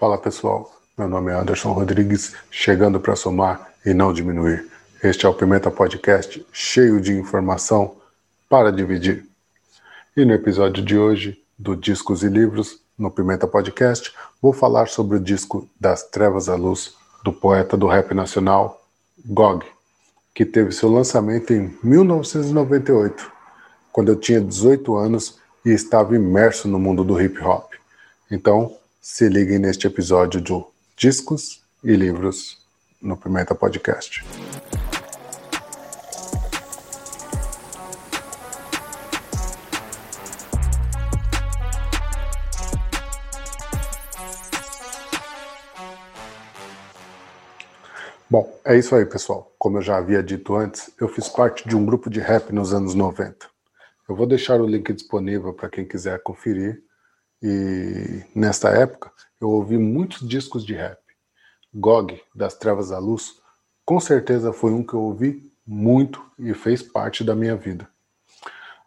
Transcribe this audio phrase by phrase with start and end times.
[0.00, 4.66] Fala pessoal, meu nome é Anderson Rodrigues, chegando para somar e não diminuir.
[5.04, 7.96] Este é o Pimenta Podcast, cheio de informação
[8.48, 9.26] para dividir.
[10.16, 14.10] E no episódio de hoje, do Discos e Livros, no Pimenta Podcast,
[14.40, 18.82] vou falar sobre o disco Das Trevas à Luz, do poeta do rap nacional,
[19.22, 19.66] Gog,
[20.34, 23.30] que teve seu lançamento em 1998,
[23.92, 27.74] quando eu tinha 18 anos e estava imerso no mundo do hip hop.
[28.30, 32.58] Então, se liguem neste episódio do Discos e Livros
[33.00, 34.22] no Pimenta Podcast.
[48.28, 49.50] Bom, é isso aí, pessoal.
[49.58, 52.74] Como eu já havia dito antes, eu fiz parte de um grupo de rap nos
[52.74, 53.46] anos 90.
[54.06, 56.82] Eu vou deixar o link disponível para quem quiser conferir
[57.42, 60.98] e nesta época eu ouvi muitos discos de rap.
[61.72, 63.40] Gog, das Trevas à Luz,
[63.84, 67.88] com certeza foi um que eu ouvi muito e fez parte da minha vida.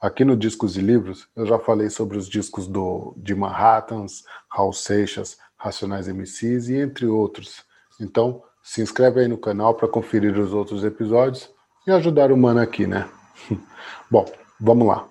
[0.02, 4.74] Aqui no Discos e Livros, eu já falei sobre os discos do, de Manhattans, Raul
[4.74, 7.64] Seixas, Racionais MCs e entre outros.
[8.02, 11.50] Então, se inscreve aí no canal para conferir os outros episódios
[11.88, 13.10] e ajudar o mano aqui, né?
[14.12, 14.26] Bom,
[14.60, 15.08] vamos lá.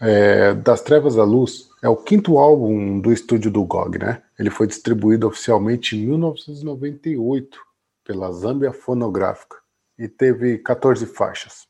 [0.00, 4.22] É, das Trevas à Luz é o quinto álbum do estúdio do GOG, né?
[4.38, 7.58] Ele foi distribuído oficialmente em 1998
[8.04, 9.56] pela Zambia Fonográfica
[9.98, 11.66] e teve 14 faixas.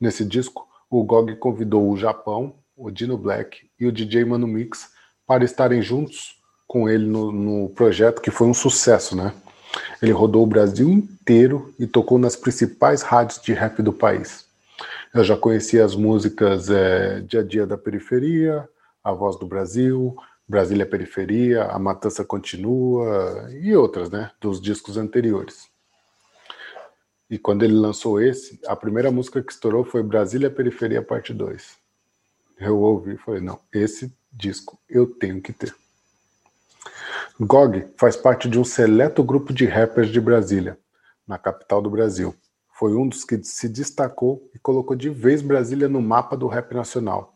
[0.00, 4.90] Nesse disco, o GOG convidou o Japão, o Dino Black e o DJ Mano Mix
[5.26, 9.34] para estarem juntos com ele no, no projeto que foi um sucesso, né?
[10.00, 14.47] Ele rodou o Brasil inteiro e tocou nas principais rádios de rap do país.
[15.14, 18.68] Eu já conhecia as músicas é, Dia a Dia da Periferia,
[19.02, 20.14] a Voz do Brasil,
[20.46, 25.68] Brasília Periferia, A Matança Continua e outras, né, dos discos anteriores.
[27.30, 31.76] E quando ele lançou esse, a primeira música que estourou foi Brasília Periferia Parte 2.
[32.58, 35.74] Eu ouvi e falei, não, esse disco eu tenho que ter.
[37.38, 40.78] Gog faz parte de um seleto grupo de rappers de Brasília,
[41.26, 42.34] na capital do Brasil.
[42.78, 46.72] Foi um dos que se destacou e colocou de vez Brasília no mapa do rap
[46.74, 47.34] nacional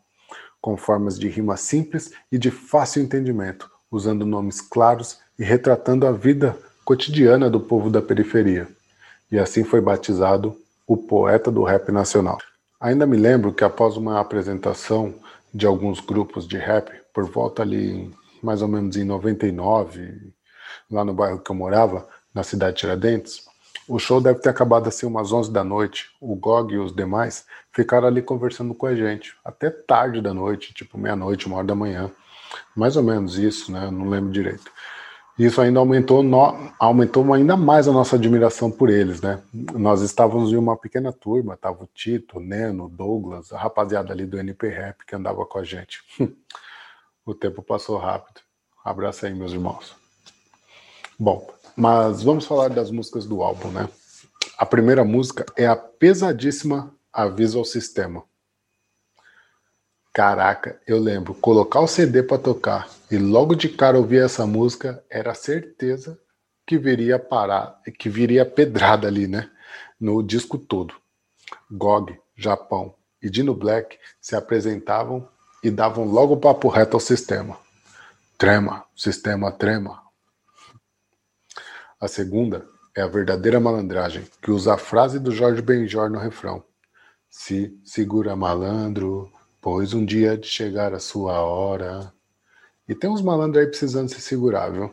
[0.63, 6.13] com formas de rima simples e de fácil entendimento, usando nomes claros e retratando a
[6.13, 8.69] vida cotidiana do povo da periferia.
[9.31, 12.39] E assim foi batizado o poeta do rap nacional.
[12.81, 15.13] Ainda me lembro que após uma apresentação
[15.53, 20.33] de alguns grupos de rap, por volta ali mais ou menos em 99,
[20.89, 23.52] lá no bairro que eu morava, na cidade de Tiradentes,
[23.89, 26.11] o show deve ter acabado assim umas 11 da noite.
[26.21, 30.73] O Gog e os demais ficaram ali conversando com a gente até tarde da noite,
[30.73, 32.11] tipo meia-noite, uma hora da manhã.
[32.77, 33.91] Mais ou menos isso, né?
[33.91, 34.71] Não lembro direito.
[35.39, 36.73] Isso ainda aumentou, no...
[36.79, 39.43] aumentou ainda mais a nossa admiração por eles, né?
[39.53, 44.13] Nós estávamos em uma pequena turma, tava o Tito, o Neno, o Douglas, a rapaziada
[44.13, 46.03] ali do NP Rap que andava com a gente.
[47.25, 48.41] o tempo passou rápido.
[48.85, 49.97] Abraço aí, meus irmãos.
[51.19, 53.89] Bom, mas vamos falar das músicas do álbum, né?
[54.59, 58.23] A primeira música é a pesadíssima Aviso ao Sistema.
[60.13, 65.03] Caraca, eu lembro, colocar o CD para tocar e logo de cara ouvir essa música,
[65.09, 66.19] era certeza
[66.67, 69.51] que viria parar, que viria pedrada ali, né?
[69.99, 70.95] No disco todo.
[71.71, 75.27] GOG, Japão e Dino Black se apresentavam
[75.63, 77.57] e davam logo papo reto ao sistema.
[78.37, 80.02] Trema, sistema trema,
[82.03, 86.65] a segunda é a verdadeira malandragem, que usa a frase do Jorge Benjor no refrão.
[87.31, 89.31] Se segura malandro,
[89.61, 92.13] pois um dia de chegar a sua hora.
[92.89, 94.93] E tem uns malandros aí precisando se segurar, viu?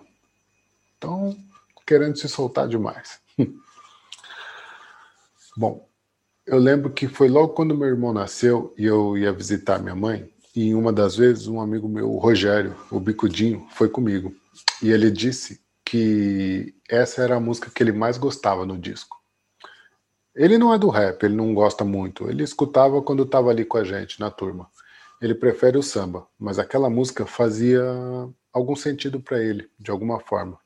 [0.93, 1.35] Estão
[1.85, 3.19] querendo se soltar demais.
[5.57, 5.89] Bom,
[6.45, 10.31] eu lembro que foi logo quando meu irmão nasceu e eu ia visitar minha mãe.
[10.55, 14.31] E uma das vezes, um amigo meu, o Rogério, o Bicudinho, foi comigo.
[14.79, 19.17] E ele disse que essa era a música que ele mais gostava no disco.
[20.35, 22.29] Ele não é do rap, ele não gosta muito.
[22.29, 24.69] Ele escutava quando estava ali com a gente na turma.
[25.19, 27.81] Ele prefere o samba, mas aquela música fazia
[28.53, 30.59] algum sentido para ele, de alguma forma.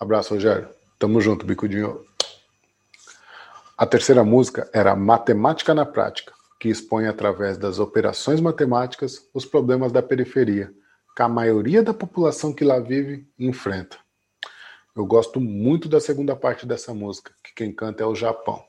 [0.00, 0.70] Abraço, Rogério.
[0.98, 2.02] Tamo junto, bicudinho.
[3.76, 9.92] A terceira música era Matemática na Prática, que expõe através das operações matemáticas os problemas
[9.92, 10.72] da periferia,
[11.14, 14.07] que a maioria da população que lá vive enfrenta.
[14.96, 18.64] Eu gosto muito da segunda parte dessa música, que quem canta é o Japão.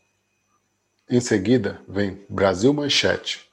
[1.10, 3.50] Em seguida vem Brasil Manchete,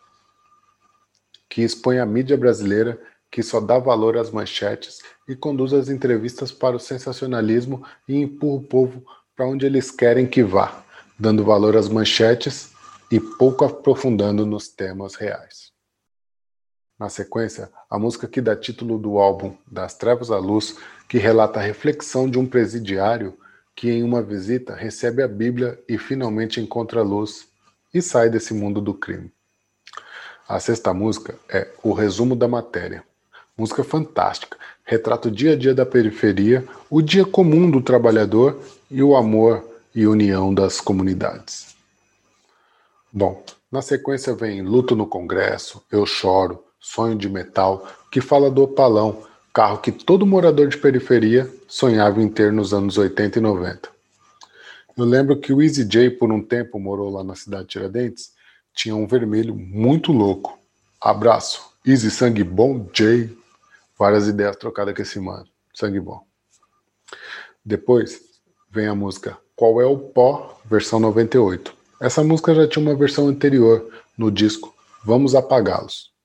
[1.48, 6.52] que expõe a mídia brasileira que só dá valor às manchetes e conduz as entrevistas
[6.52, 10.84] para o sensacionalismo e empurra o povo para onde eles querem que vá,
[11.18, 12.72] dando valor às manchetes
[13.10, 15.75] e pouco aprofundando nos temas reais.
[16.98, 20.76] Na sequência, a música que dá título do álbum Das Trevas à Luz,
[21.06, 23.36] que relata a reflexão de um presidiário
[23.74, 27.48] que, em uma visita, recebe a Bíblia e finalmente encontra a luz
[27.92, 29.30] e sai desse mundo do crime.
[30.48, 33.04] A sexta música é O Resumo da Matéria.
[33.58, 38.58] Música fantástica, retrata o dia a dia da periferia, o dia comum do trabalhador
[38.90, 39.62] e o amor
[39.94, 41.76] e união das comunidades.
[43.12, 48.62] Bom, na sequência vem Luto no Congresso, Eu Choro, Sonho de Metal, que fala do
[48.62, 53.88] Opalão, carro que todo morador de periferia sonhava em ter nos anos 80 e 90.
[54.96, 58.30] Eu lembro que o Easy J, por um tempo, morou lá na cidade de Tiradentes,
[58.72, 60.56] tinha um vermelho muito louco.
[61.00, 61.60] Abraço.
[61.84, 63.36] Easy Sangue Bom J.
[63.98, 65.46] Várias ideias trocadas com esse mano.
[65.74, 66.24] Sangue bom.
[67.64, 68.20] Depois
[68.70, 71.74] vem a música Qual é o Pó, versão 98.
[72.00, 74.72] Essa música já tinha uma versão anterior no disco
[75.04, 76.15] Vamos Apagá-los.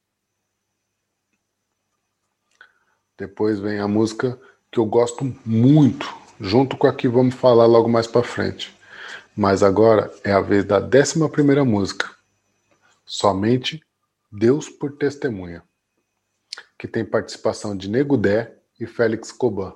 [3.22, 4.36] Depois vem a música
[4.72, 8.76] que eu gosto muito, junto com a que vamos falar logo mais para frente.
[9.38, 12.10] Mas agora é a vez da décima primeira música.
[13.06, 13.80] Somente
[14.32, 15.62] Deus por Testemunha
[16.80, 19.76] que tem participação de Negudé e Félix Coban,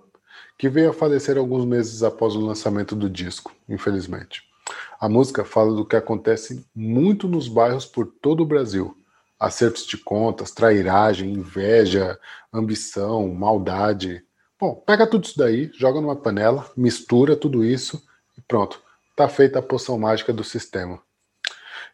[0.58, 4.42] que veio a falecer alguns meses após o lançamento do disco, infelizmente.
[5.00, 8.98] A música fala do que acontece muito nos bairros por todo o Brasil.
[9.46, 12.20] Acertos de contas, trairagem, inveja,
[12.52, 14.26] ambição, maldade.
[14.60, 18.04] Bom, pega tudo isso daí, joga numa panela, mistura tudo isso
[18.36, 18.82] e pronto.
[19.16, 21.00] Tá feita a poção mágica do sistema.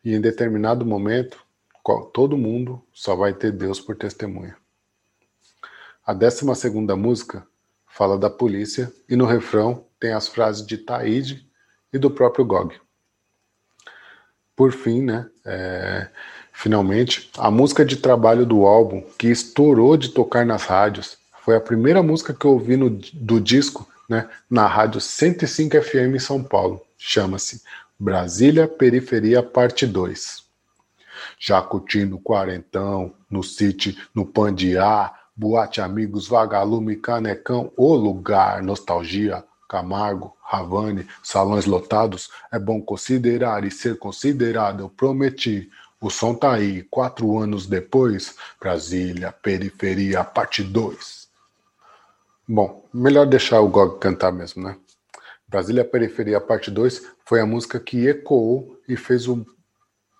[0.01, 1.43] E em determinado momento,
[2.13, 4.55] todo mundo só vai ter Deus por testemunha.
[6.05, 7.45] A décima segunda música
[7.85, 11.45] fala da polícia e no refrão tem as frases de Taíde
[11.91, 12.79] e do próprio Gog.
[14.55, 16.09] Por fim, né, é,
[16.61, 21.59] finalmente, a música de trabalho do álbum que estourou de tocar nas rádios foi a
[21.59, 26.43] primeira música que eu ouvi no, do disco né, na rádio 105 FM em São
[26.43, 26.79] Paulo.
[26.99, 27.63] Chama-se
[27.99, 30.43] Brasília Periferia Parte 2.
[31.39, 40.35] Já curtindo quarentão, no City, no Pandiá, Boate Amigos, Vagalume, Canecão, O Lugar, Nostalgia, Camargo,
[40.43, 45.71] Ravane, salões lotados, é bom considerar e ser considerado, eu prometi.
[46.01, 51.29] O som tá aí, quatro anos depois, Brasília, Periferia, parte 2.
[52.47, 54.75] Bom, melhor deixar o Gog cantar mesmo, né?
[55.47, 59.45] Brasília, Periferia, parte 2 foi a música que ecoou e fez o,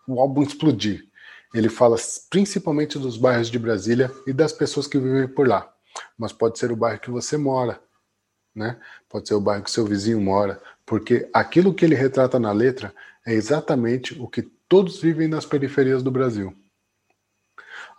[0.07, 1.03] o álbum explodir.
[1.51, 1.97] Ele fala
[2.29, 5.67] principalmente dos bairros de Brasília e das pessoas que vivem por lá.
[6.15, 7.81] Mas pode ser o bairro que você mora,
[8.53, 8.79] né?
[9.09, 12.93] Pode ser o bairro que seu vizinho mora, porque aquilo que ele retrata na letra
[13.25, 16.55] é exatamente o que todos vivem nas periferias do Brasil.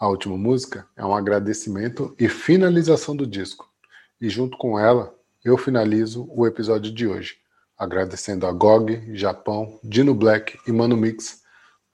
[0.01, 3.71] A última música é um agradecimento e finalização do disco.
[4.19, 5.15] E junto com ela,
[5.45, 7.37] eu finalizo o episódio de hoje,
[7.77, 11.43] agradecendo a GOG, Japão, Dino Black e Mano Mix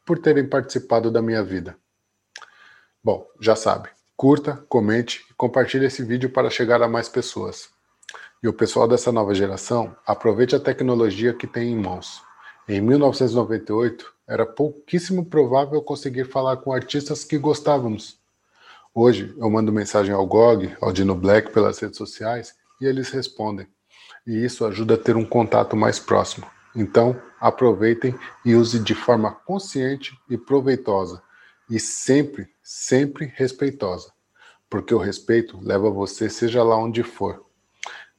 [0.06, 1.76] por terem participado da minha vida.
[3.02, 7.68] Bom, já sabe, curta, comente e compartilhe esse vídeo para chegar a mais pessoas.
[8.40, 12.27] E o pessoal dessa nova geração, aproveite a tecnologia que tem em mãos.
[12.70, 18.18] Em 1998, era pouquíssimo provável conseguir falar com artistas que gostávamos.
[18.94, 23.66] Hoje, eu mando mensagem ao GOG, ao Dino Black pelas redes sociais e eles respondem.
[24.26, 26.46] E isso ajuda a ter um contato mais próximo.
[26.76, 31.22] Então, aproveitem e use de forma consciente e proveitosa.
[31.70, 34.12] E sempre, sempre respeitosa.
[34.68, 37.46] Porque o respeito leva você, seja lá onde for.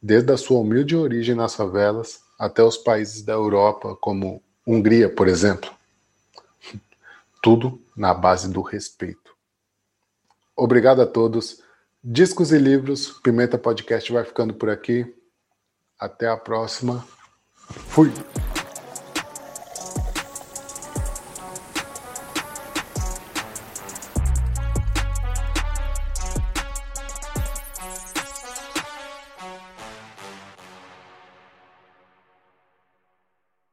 [0.01, 5.27] Desde a sua humilde origem nas favelas até os países da Europa, como Hungria, por
[5.27, 5.69] exemplo.
[7.43, 9.35] Tudo na base do respeito.
[10.55, 11.61] Obrigado a todos.
[12.01, 15.13] Discos e livros, Pimenta Podcast vai ficando por aqui.
[15.99, 17.05] Até a próxima.
[17.67, 18.09] Fui!